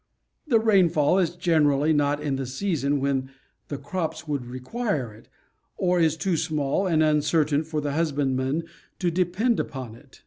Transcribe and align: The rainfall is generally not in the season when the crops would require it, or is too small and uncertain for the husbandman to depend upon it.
The 0.47 0.57
rainfall 0.59 1.19
is 1.19 1.35
generally 1.35 1.93
not 1.93 2.19
in 2.19 2.35
the 2.35 2.47
season 2.47 2.99
when 2.99 3.29
the 3.67 3.77
crops 3.77 4.27
would 4.27 4.47
require 4.47 5.13
it, 5.13 5.27
or 5.77 5.99
is 5.99 6.17
too 6.17 6.37
small 6.37 6.87
and 6.87 7.03
uncertain 7.03 7.63
for 7.63 7.81
the 7.81 7.91
husbandman 7.91 8.63
to 8.97 9.11
depend 9.11 9.59
upon 9.59 9.93
it. 9.93 10.19